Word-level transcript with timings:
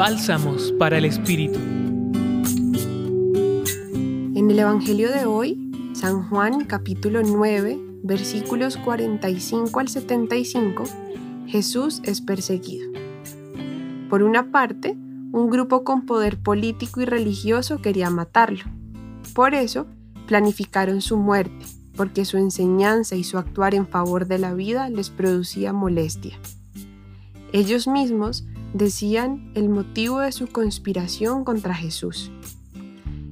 Bálsamos 0.00 0.72
para 0.78 0.96
el 0.96 1.04
Espíritu. 1.04 1.58
En 4.34 4.50
el 4.50 4.58
Evangelio 4.58 5.12
de 5.12 5.26
hoy, 5.26 5.92
San 5.92 6.26
Juan 6.30 6.64
capítulo 6.64 7.20
9, 7.22 7.78
versículos 8.02 8.78
45 8.78 9.78
al 9.78 9.88
75, 9.88 10.84
Jesús 11.48 12.00
es 12.04 12.22
perseguido. 12.22 12.90
Por 14.08 14.22
una 14.22 14.50
parte, 14.50 14.96
un 15.32 15.50
grupo 15.50 15.84
con 15.84 16.06
poder 16.06 16.38
político 16.38 17.02
y 17.02 17.04
religioso 17.04 17.82
quería 17.82 18.08
matarlo. 18.08 18.64
Por 19.34 19.52
eso, 19.52 19.86
planificaron 20.26 21.02
su 21.02 21.18
muerte, 21.18 21.66
porque 21.94 22.24
su 22.24 22.38
enseñanza 22.38 23.16
y 23.16 23.24
su 23.24 23.36
actuar 23.36 23.74
en 23.74 23.86
favor 23.86 24.26
de 24.26 24.38
la 24.38 24.54
vida 24.54 24.88
les 24.88 25.10
producía 25.10 25.74
molestia. 25.74 26.38
Ellos 27.52 27.86
mismos 27.86 28.46
decían 28.72 29.50
el 29.54 29.68
motivo 29.68 30.20
de 30.20 30.32
su 30.32 30.46
conspiración 30.48 31.44
contra 31.44 31.74
Jesús. 31.74 32.30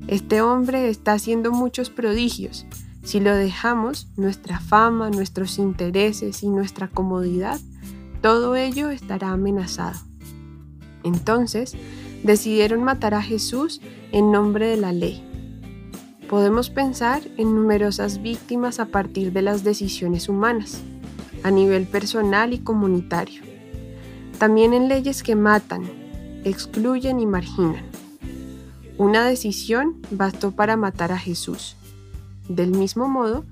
Este 0.06 0.41
hombre 0.41 0.88
está 0.88 1.12
haciendo 1.12 1.52
muchos 1.52 1.91
prodigios. 1.91 2.66
Si 3.05 3.20
lo 3.20 3.34
dejamos, 3.34 4.09
nuestra 4.16 4.59
fama, 4.59 5.10
nuestros 5.10 5.59
intereses 5.59 6.43
y 6.43 6.48
nuestra 6.48 6.88
comodidad, 6.88 7.60
todo 8.20 8.56
ello 8.56 8.91
estará 8.91 9.30
amenazado. 9.30 9.98
Entonces, 11.05 11.74
decidieron 12.23 12.82
matar 12.82 13.15
a 13.15 13.23
Jesús 13.23 13.80
en 14.12 14.32
nombre 14.32 14.68
de 14.68 14.77
la 14.77 14.93
ley. 14.93 15.24
Podemos 16.29 16.68
pensar 16.68 17.23
en 17.37 17.55
numerosas 17.55 18.20
víctimas 18.20 18.80
a 18.80 18.87
partir 18.87 19.32
de 19.32 19.43
las 19.43 19.65
decisiones 19.65 20.29
humanas, 20.29 20.82
a 21.43 21.51
nivel 21.51 21.87
personal 21.87 22.52
y 22.52 22.59
comunitario. 22.59 23.48
También 24.38 24.73
en 24.73 24.88
leyes 24.88 25.23
que 25.24 25.34
matan, 25.34 25.83
excluyen 26.45 27.19
y 27.19 27.27
marginan. 27.27 27.85
Una 28.96 29.24
decisión 29.26 29.96
bastó 30.10 30.52
para 30.52 30.76
matar 30.76 31.10
a 31.10 31.18
Jesús. 31.18 31.76
Del 32.48 32.71
mismo 32.71 33.09
modo, 33.09 33.45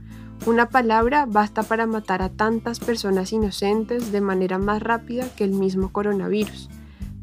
una 0.44 0.68
palabra 0.68 1.26
basta 1.26 1.64
para 1.64 1.86
matar 1.86 2.22
a 2.22 2.28
tantas 2.28 2.78
personas 2.78 3.32
inocentes 3.32 4.12
de 4.12 4.20
manera 4.20 4.58
más 4.58 4.80
rápida 4.80 5.28
que 5.34 5.42
el 5.42 5.50
mismo 5.50 5.92
coronavirus, 5.92 6.68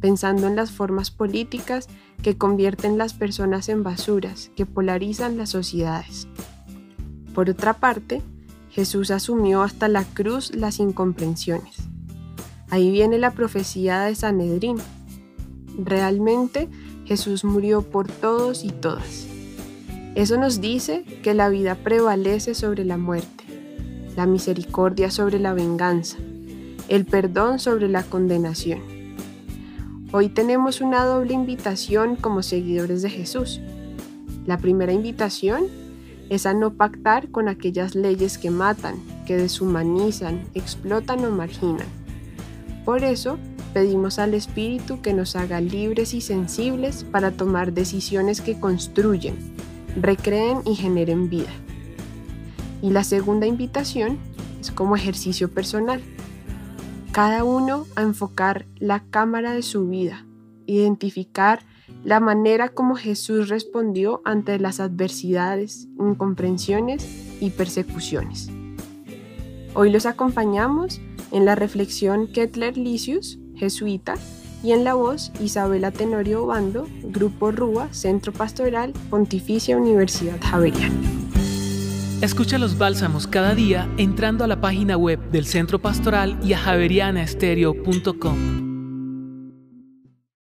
pensando 0.01 0.47
en 0.47 0.57
las 0.57 0.71
formas 0.71 1.09
políticas 1.09 1.88
que 2.21 2.38
convierten 2.38 2.97
las 2.97 3.13
personas 3.13 3.69
en 3.69 3.83
basuras, 3.83 4.51
que 4.57 4.66
polarizan 4.66 5.38
las 5.38 5.49
sociedades. 5.49 6.27
Por 7.33 7.49
otra 7.49 7.73
parte, 7.73 8.21
Jesús 8.71 9.09
asumió 9.09 9.61
hasta 9.61 9.88
la 9.88 10.03
cruz 10.03 10.53
las 10.53 10.79
incomprensiones. 10.79 11.92
Ahí 12.73 12.89
viene 12.89 13.19
la 13.19 13.29
profecía 13.29 14.02
de 14.02 14.16
Sanedrín. 14.16 14.77
Realmente 15.77 16.69
Jesús 17.05 17.43
murió 17.43 17.83
por 17.83 18.07
todos 18.07 18.63
y 18.63 18.69
todas. 18.69 19.27
Eso 20.16 20.39
nos 20.39 20.59
dice 20.59 21.03
que 21.21 21.35
la 21.35 21.49
vida 21.49 21.75
prevalece 21.75 22.55
sobre 22.55 22.83
la 22.83 22.97
muerte, 22.97 23.44
la 24.16 24.25
misericordia 24.25 25.11
sobre 25.11 25.38
la 25.38 25.53
venganza, 25.53 26.17
el 26.88 27.05
perdón 27.05 27.59
sobre 27.59 27.89
la 27.89 28.01
condenación. 28.01 28.79
Hoy 30.11 30.29
tenemos 30.29 30.81
una 30.81 31.05
doble 31.05 31.35
invitación 31.35 32.16
como 32.16 32.41
seguidores 32.41 33.03
de 33.03 33.11
Jesús. 33.11 33.61
La 34.47 34.57
primera 34.57 34.94
invitación 34.94 35.66
es 36.31 36.47
a 36.47 36.55
no 36.55 36.73
pactar 36.73 37.29
con 37.29 37.49
aquellas 37.49 37.94
leyes 37.94 38.39
que 38.39 38.49
matan, 38.49 38.95
que 39.27 39.38
deshumanizan, 39.38 40.41
explotan 40.55 41.23
o 41.23 41.29
marginan. 41.29 42.02
Por 42.85 43.03
eso, 43.03 43.37
pedimos 43.73 44.19
al 44.19 44.33
Espíritu 44.33 45.01
que 45.01 45.13
nos 45.13 45.35
haga 45.35 45.61
libres 45.61 46.13
y 46.13 46.21
sensibles 46.21 47.05
para 47.05 47.31
tomar 47.31 47.73
decisiones 47.73 48.41
que 48.41 48.59
construyen, 48.59 49.35
recreen 49.95 50.59
y 50.65 50.75
generen 50.75 51.29
vida. 51.29 51.51
Y 52.81 52.89
la 52.89 53.05
segunda 53.05 53.47
invitación 53.47 54.17
es 54.59 54.72
como 54.72 54.95
ejercicio 54.95 55.49
personal. 55.49 56.01
Cada 57.13 57.43
uno 57.43 57.85
a 57.95 58.01
enfocar 58.01 58.66
la 58.79 58.99
cámara 58.99 59.53
de 59.53 59.61
su 59.61 59.88
vida, 59.88 60.25
identificar 60.66 61.61
la 62.03 62.19
manera 62.19 62.69
como 62.69 62.95
Jesús 62.95 63.47
respondió 63.47 64.22
ante 64.25 64.59
las 64.59 64.81
adversidades, 64.81 65.88
incomprensiones 65.99 67.07
y 67.39 67.51
persecuciones. 67.51 68.49
Hoy 69.73 69.89
los 69.89 70.05
acompañamos 70.05 70.99
en 71.33 71.45
la 71.45 71.55
reflexión 71.55 72.27
Kettler 72.27 72.77
Licius 72.77 73.39
jesuita, 73.55 74.16
y 74.63 74.71
en 74.71 74.83
la 74.83 74.94
voz 74.94 75.31
Isabela 75.41 75.91
Tenorio 75.91 76.45
Obando, 76.45 76.88
Grupo 77.03 77.51
Rúa, 77.51 77.89
Centro 77.91 78.31
Pastoral, 78.31 78.94
Pontificia 79.09 79.77
Universidad 79.77 80.39
Javeriana. 80.41 80.95
Escucha 82.22 82.57
los 82.57 82.77
bálsamos 82.77 83.27
cada 83.27 83.53
día 83.53 83.89
entrando 83.97 84.45
a 84.45 84.47
la 84.47 84.61
página 84.61 84.95
web 84.95 85.19
del 85.31 85.45
Centro 85.45 85.79
Pastoral 85.79 86.39
y 86.41 86.53
a 86.53 86.57
javerianaestereo.com. 86.57 88.62